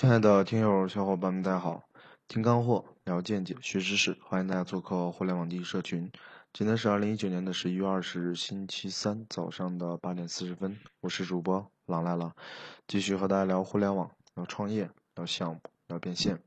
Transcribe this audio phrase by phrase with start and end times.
[0.00, 1.84] 亲爱的听友小伙伴们，大家好！
[2.26, 6.10] 听干货，聊见解，学知识，欢迎大家做客互联网第一社群。
[6.54, 12.34] 今天是二零一九年的十一月二十日，星期三早上的八点四十分，我是主播狼来了，
[12.88, 16.40] 继续和大家聊互联网，聊创业，聊项目，聊变现。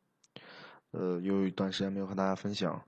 [0.89, 2.83] 呃，有一段时间没有和大家分享，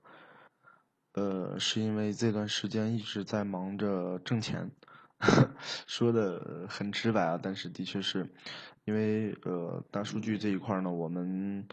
[1.12, 4.72] 呃，是因为这段时间一直在忙着挣钱。
[5.86, 8.28] 说的很直白啊，但是的确是，
[8.84, 11.66] 因为呃大数据这一块呢，我们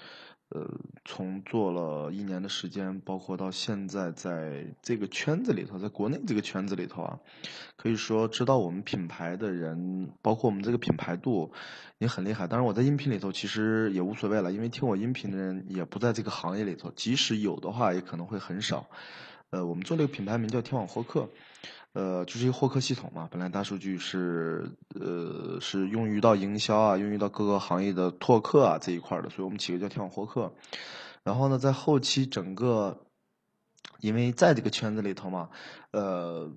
[0.49, 0.65] 呃
[1.03, 7.19] 从做了一年的时间，包括到现在在这个圈子里头，在国内这个圈子里头啊，
[7.75, 11.51] 可以说知道我们品牌的人，包括我们这个品牌度
[11.97, 12.47] 也很厉害。
[12.47, 18.89] 当然我在音频里头其实也无所谓了，因为听我音频的人也不在这个行业里头，即使有的话，也可能会很少。
[19.49, 21.29] 呃，我们做了一个品牌名叫天网获客。
[21.93, 23.27] 呃，就是一个获客系统嘛。
[23.31, 30.53] 本来大数据是呃是用于到营销啊，用于到各个行业的拓客啊这一块的，所以我们起个叫天网获客。
[31.23, 33.05] 然后呢，在后期整个，
[33.99, 35.49] 因为在这个圈子里头嘛，
[35.91, 36.51] 呃，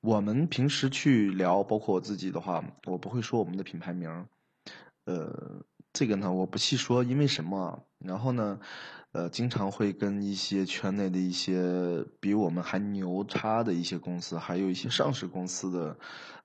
[0.00, 4.26] 我们平时去聊，包括我自己的话，我不会说我们的品牌名，
[5.04, 5.62] 呃。
[5.92, 7.82] 这个呢，我不细说，因为什么？
[7.98, 8.60] 然后呢，
[9.12, 15.98] 呃，经常会跟一些圈内的一些比我们还牛叉的一些公司，还有一些上市公司的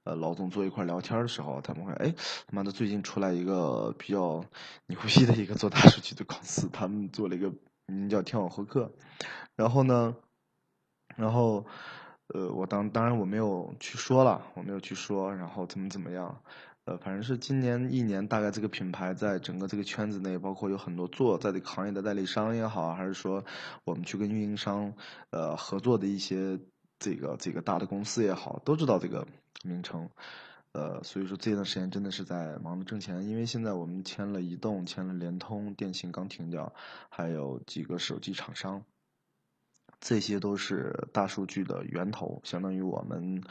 [0.04, 2.12] 呃老总坐一块聊天的时候，他们会哎，
[2.48, 4.44] 他妈的，最近出来一个比较
[4.88, 7.54] 牛逼的一个做大数据的公司，他们做了一个
[7.86, 8.92] 名叫天网获客，
[9.56, 10.16] 然后呢，
[11.16, 11.68] 然后
[12.34, 16.42] 呃，我当当然我没有去说了，我没有去说，然后怎么怎么样。
[16.86, 23.44] 呃，反正是今年一年，大概这个品牌在整个这个圈子内，包括有很多做在这个行业的代理商也好，还是说
[23.84, 24.94] 我们去跟运营商
[25.32, 26.60] 呃合作的一些
[27.00, 29.28] 这个这个大的公司也好，都知道这个
[29.64, 30.10] 名称。
[30.74, 36.74] 呃，所以说这段时间真的是在忙着挣钱，因为现在我们签了移动，签了联通，电信刚停掉，
[37.10, 38.84] 还有几个手机厂商。
[40.00, 43.42] 这些都是大数据的源头，相当于我们，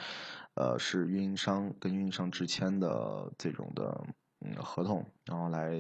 [0.55, 4.07] 呃，是运营商跟运营商之签的这种的
[4.41, 5.71] 嗯合同，然后来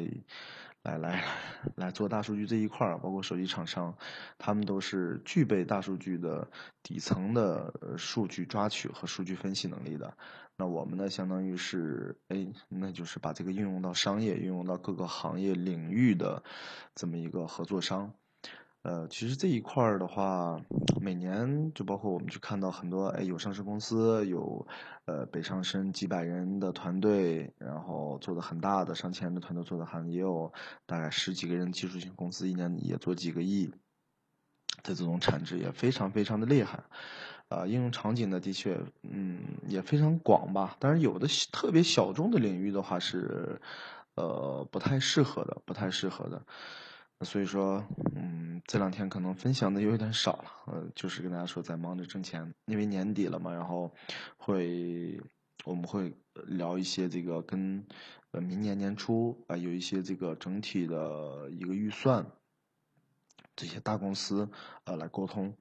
[0.82, 1.24] 来来
[1.76, 3.97] 来做大数据这一块儿，包括手机厂商，
[4.38, 6.48] 他们都是具备大数据的
[6.82, 10.16] 底层的数据抓取和数据分析能力的。
[10.56, 16.42] 那我们呢，相当于是哎，那就是把这个应用到商业、应用到各个行业领域的
[16.94, 18.12] 这么一个合作商。
[18.84, 20.61] 呃，其实这一块儿的话，
[21.00, 24.67] 每年就包括我们去看到很多，哎，有上市公司，有
[25.06, 30.53] 呃北上深几百人的团队，然后做的很大的上千人的团队做的很，也有
[30.84, 33.69] 大概十几个人技术型公司，一年也做几个亿
[34.83, 36.84] 的这种产值，也非常非常的厉害。
[37.49, 40.77] 啊，应用场景呢，的确，嗯，也非常广吧。
[40.78, 43.62] 但是有的特别小众的领域的话，是
[44.15, 46.43] 呃不太适合的，不太适合的。
[47.24, 47.82] 所以说，
[48.14, 53.92] 嗯，这两天可能分享的有点少了，呃，就是跟大家说在忙着挣钱，因为年底了嘛，然后
[54.36, 55.20] 会
[55.64, 56.14] 我们会
[56.46, 57.84] 聊一些这个跟
[58.32, 62.26] 呃明年年初啊有一些这个整体的一个预算，
[63.56, 64.48] 这些大公司
[64.84, 65.56] 呃来沟通，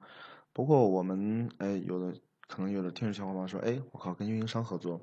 [0.52, 5.00] 包括我们哎有的可能有的听众小伙伴说，哎，我靠，跟运营商合作，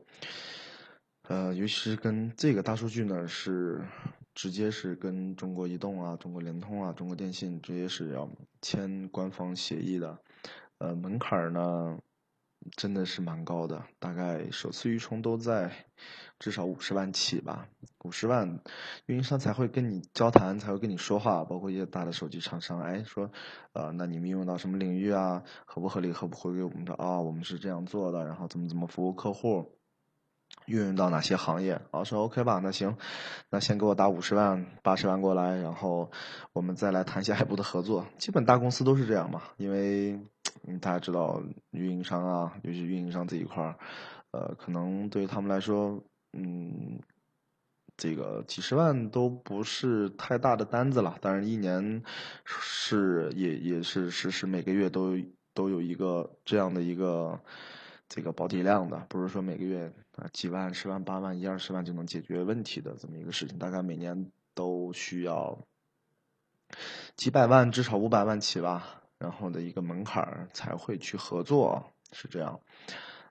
[1.27, 3.83] 呃，尤其是跟这个大数据呢是。
[4.33, 8.29] 直接是跟中国移动啊、中国联通啊、中国电信直接是要
[8.61, 10.19] 签官方协议的，
[10.77, 11.99] 呃，门槛呢
[12.77, 15.85] 真的是蛮高的，大概首次预充都在
[16.39, 17.67] 至少五十万起吧，
[18.03, 18.59] 五十万
[19.07, 23.31] 运营商才会跟你交谈，才会跟你说话，包括一些大的手机厂商，哎，说，
[23.73, 25.43] 呃，那你们用到什么领域啊？
[25.65, 26.11] 合不合理？
[26.11, 27.19] 合不合给我们的啊？
[27.19, 29.80] 我们是这样做的，然后怎么怎么服务客户？
[30.71, 31.81] 运用到哪些行业？
[31.91, 32.95] 啊，说 OK 吧，那行，
[33.49, 36.09] 那先给我打五十万、八十万过来，然后
[36.53, 38.07] 我们再来谈下一步的合作。
[38.17, 40.17] 基本大公司都是这样嘛，因为
[40.79, 43.75] 大家知道运营商啊，尤其运营商这一块儿，
[44.31, 46.01] 呃，可能对于他们来说，
[46.31, 46.99] 嗯，
[47.97, 51.17] 这个几十万都不是太大的单子了。
[51.19, 52.01] 当然，一年
[52.45, 55.17] 是也也是是是每个月都
[55.53, 57.39] 都有一个这样的一个。
[58.13, 65.57] 这个保底量的，不是说每个月啊几万、十万、八万、一二十万就能解决问题的这么一个事情，大概每年都需要
[67.15, 72.59] 几百万，至少五百万起吧，然后的一个门槛才会去合作，是这样。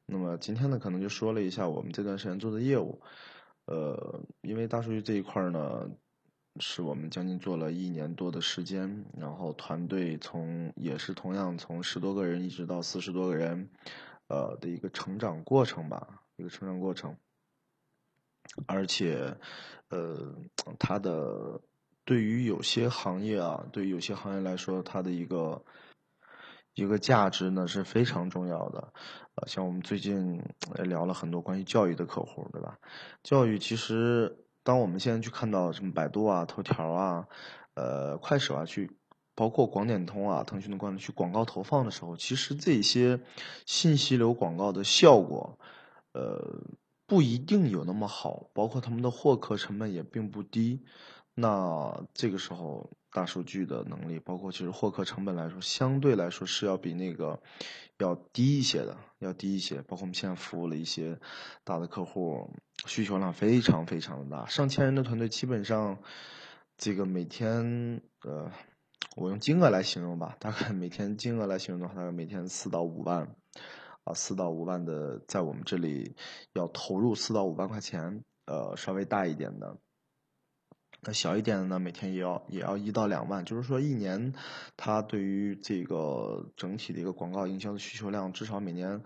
[0.06, 3.02] 那么今天呢，可能就说了一下我们这段时间做的业务，
[3.66, 5.90] 呃，因为大数据这一块呢，
[6.58, 13.68] 是我们将近做了一年多的时间，然后团队从也是同样从十多个人一直到四十多个人。
[14.30, 17.16] 呃的一个成长过程吧，一个成长过程，
[18.66, 19.36] 而且，
[19.88, 20.32] 呃，
[20.78, 21.60] 它的
[22.04, 25.64] 对于有些行业啊，对于有些行业来说，它的一个
[26.74, 28.92] 一个价值呢是非常重要的。
[29.34, 30.40] 呃，像我们最近
[30.78, 32.78] 也聊了很多关于教育的客户，对吧？
[33.24, 37.26] 教育其实，当我们现在去看到什么百度啊、头条啊、
[37.74, 38.90] 呃、快手啊，去
[39.34, 43.20] 包括广点通啊、腾讯的广去广告投放的时候，其实这些
[43.66, 45.58] 信息流广告的效果，
[46.12, 46.62] 呃，
[47.06, 50.84] 不一定有那么好，包括他们的获客成本也并不低。
[51.34, 57.40] 那这个时候，大数据的能力，包括其实获客成本来说，相对来说是要比那个
[57.98, 59.76] 要低一些的，要低一些。
[59.82, 61.18] 包括我们现在服务了一些
[61.64, 62.50] 大的客户，
[62.84, 65.96] 需求量非常非常的大，上千人的团队，基本上
[66.76, 68.50] 这个每天，呃，
[69.16, 73.34] 我用金额来形容吧，大概每天金额来形容的话，大概每天四到五万，
[74.04, 76.14] 啊，四到五万的，在我们这里
[76.52, 79.76] 要投入四到五万块钱，呃，稍微大一点的。
[81.02, 84.34] 那小一点的呢，每天也要也要一到两万，就是说一年，
[84.76, 89.02] 它对于这个整体的一个广告营销的需求量，至少每年，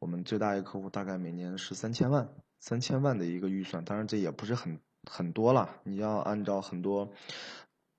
[0.00, 2.28] 我们最大一个客户大概每年是三千万，
[2.58, 5.80] 三千万的一个预算，当然这也不是很很多了。
[5.84, 7.12] 你要按照很多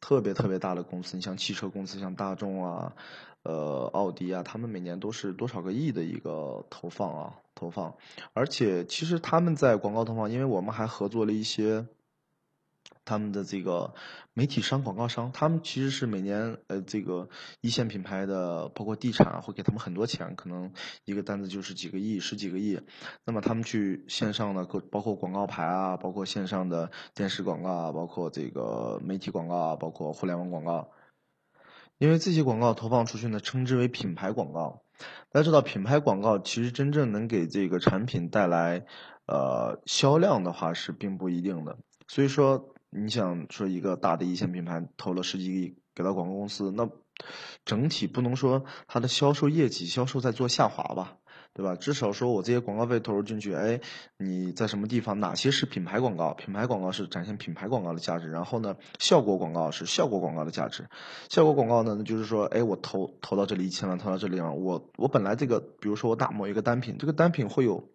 [0.07, 2.94] 特别特别大的公司，你像汽车公司，像大众啊，
[3.44, 7.94] 呃，奥迪啊，他们每年都是多少个亿的一个投放啊，投放，
[8.31, 11.86] 而且其实他们在广告投放，因为我们还合作了一些。
[13.07, 13.94] 他们的这个
[14.33, 17.30] 媒体商、广告商，他们其实是每年呃，这个
[17.62, 20.74] 一线品牌的，包括地产，会给他们很多钱，可能
[21.06, 22.81] 一个单子就是几个亿、十几个亿。
[23.25, 30.92] 那么他们去线上的，包括广告牌啊，包括线上的电视广告啊，包括这个媒体广告啊，包括互联网广告。
[31.98, 34.83] 因为这些广告投放出去呢，称之为品牌广告。
[35.31, 38.86] 大家知道，品牌广告其实真正能给这个产品带来
[39.27, 41.77] 呃销量的话，是并不一定的。
[42.07, 42.74] 所以说。
[42.89, 46.89] 你想说一个大的一线品牌投了十几个亿给到广告公司，那
[47.66, 51.18] 整体不能说它的销售业绩、销售在做下滑吧，
[51.54, 51.75] 对吧？
[51.75, 53.81] 至少说我这些广告费投入进去，哎，
[54.18, 55.19] 你在什么地方？
[55.19, 56.34] 哪些是品牌广告？
[56.34, 58.30] 品牌广告是展现品牌广告的价值。
[58.30, 60.88] 然后呢，效果广告是效果广告的价值。
[61.30, 67.90] 效果广告呢，就是说，哎，我投投到这里一千万，投到这里啊，我我本来这个，比如说我打某一个单品，这个单品会有。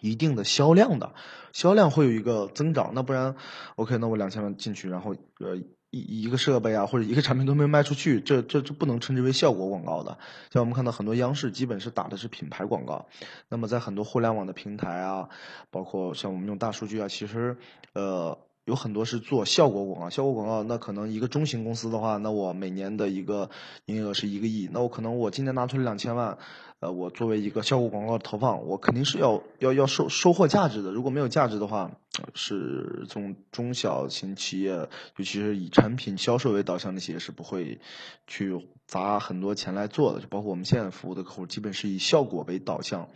[0.00, 1.12] 一定的销量的，
[1.52, 3.34] 销量会有一个增长，那不然
[3.76, 5.56] ，OK，那我两千万进去，然后呃
[5.90, 10.18] 一一个设备啊或者一个产品都没卖出去，这这这不能称之为效果广告的。
[10.50, 13.06] 像我们看到很多央视基本是打的是品牌广告，
[13.48, 15.28] 那么在很多互联网的平台啊，
[15.70, 17.56] 包括像我们用大数据啊，其实
[17.92, 18.38] 呃。
[18.68, 23.48] 有很多是做效果广告，效果广告那可能一个中型公司的话，那我每年的一个
[23.86, 26.36] 营业额是一个亿，那我可能我今年拿出了两千万，
[26.80, 30.92] 呃，我作为一个效果广告投放，我肯定是要要要收收获价值的。
[30.92, 31.92] 如果没有价值的话，
[32.34, 34.72] 是从中小型企业，
[35.16, 37.80] 尤其是以产品销售为导向的企业是不会
[38.26, 40.20] 去砸很多钱来做的。
[40.20, 43.08] 就包括我们现在服务的客户，基本是以效果为导向。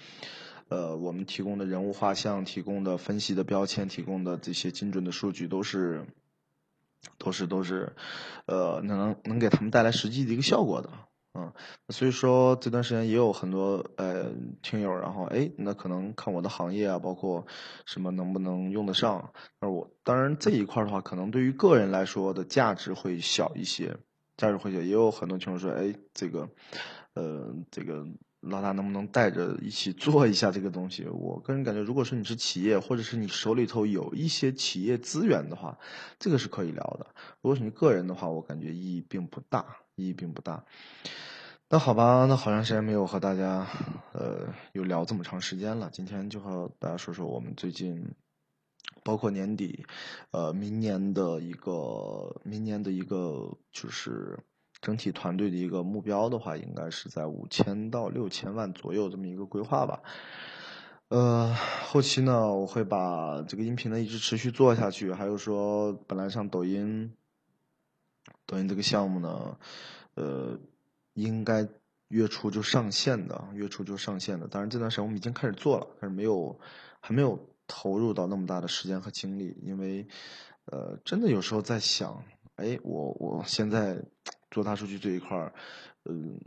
[0.72, 6.06] 呃，我们提供的人物画像、提供的分析的标签、提供的这些精准的数据，都是，
[7.18, 7.92] 都是都是，
[8.46, 10.88] 呃，能能给他们带来实际的一个效果的，
[11.34, 11.52] 嗯，
[11.90, 14.30] 所以说这段时间也有很多呃
[14.62, 17.46] 听友，然后哎，那可能看我的行业啊，包括
[17.84, 23.94] 什么能不能用得上，而我当然这一块的话，可能对于个人来说的价值会小一些，
[24.38, 26.48] 价值会小，也有很多听友说，哎，这个，
[27.12, 28.06] 呃，这个。
[28.42, 31.06] 老大能不能带着一起做一下这个东西？
[31.06, 35.78] 我个人感觉，如果说你是企业，或者是你手里头有一些企业资源的话，
[36.18, 37.06] 这个是可以聊的。
[37.40, 40.64] 如果是你个人的话，我感觉意义并不大，意义并不大。
[41.68, 43.64] 那好吧，那好长时间没有和大家，
[44.12, 45.88] 呃，有聊这么长时间了。
[45.92, 48.04] 今天就和大家说说我们最近，
[49.04, 49.86] 包括年底，
[50.32, 54.36] 呃，明年的一个，明年的一个就是。
[54.82, 60.02] 整体团队的一个目标的话，应该是在五千到六千万左右这么一个规划吧。
[61.06, 65.12] 呃，后期呢，我会把这个音频呢一直持续做下去。
[65.12, 67.14] 还有说，本来像抖音，
[68.44, 69.56] 抖音这个项目呢，
[70.14, 70.58] 呃，
[71.14, 71.68] 应该
[72.08, 74.48] 月初就上线的，月初就上线的。
[74.48, 76.58] 当然这段时间我们已经开始做了，但是没有，
[76.98, 80.08] 还没有投入到那么大的时间和精力，因为，
[80.64, 82.24] 呃，真的有时候在想，
[82.56, 84.02] 哎，我我现在。
[84.52, 85.52] 做大数据这一块儿，
[86.04, 86.38] 嗯，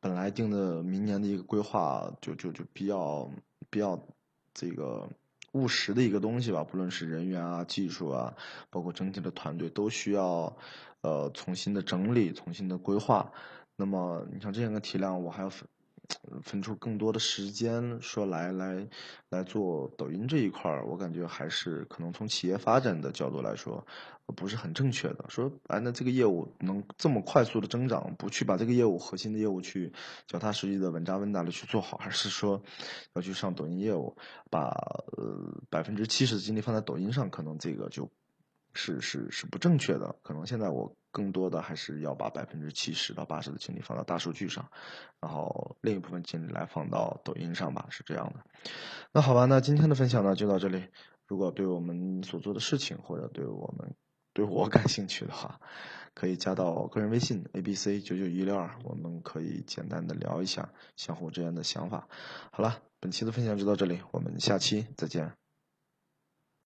[0.00, 3.30] 本来定的明年的一个规划，就就就比较
[3.70, 3.96] 比较
[4.52, 5.08] 这个
[5.52, 6.64] 务实的一个东西吧。
[6.64, 8.34] 不论是人员啊、技术啊，
[8.70, 10.56] 包括整体的团队，都需要
[11.02, 13.30] 呃重新的整理、重新的规划。
[13.76, 15.68] 那么，你像这样的体量，我还要分
[16.42, 18.86] 分出更多的时间说来来
[19.30, 23.86] 来做抖音这一块儿，我感觉还是可能从企业发展的角度来说，
[24.26, 25.24] 不是很正确的。
[25.28, 29.92] 说哎，那这个业务能这么快速的增长，不去把这个业务核心的业务去
[30.26, 32.62] 脚踏实地的稳扎稳打的去做好，还是说
[33.14, 34.16] 要去上抖音业务，
[34.50, 34.68] 把
[35.16, 38.10] 呃百分之七十的精力放在抖音上，可能这个就
[38.74, 40.16] 是是是不正确的。
[40.22, 40.94] 可能现在我。
[41.14, 44.66] 更多的还是要把百分之七十到八十的精力放到大数据上，
[45.20, 48.42] 然后另一部分精力来放到抖音上吧，是这样的。
[49.12, 50.82] 那好吧，那今天的分享呢就到这里。
[51.26, 53.94] 如果对我们所做的事情或者对我们
[54.32, 55.60] 对我感兴趣的话，
[56.14, 62.08] 可以加到个人微信 a b c 九九一六二，我们可以简单的聊一下相互之间的想法。
[62.50, 65.41] 好了，本期的分享就到这里，我们下期再见。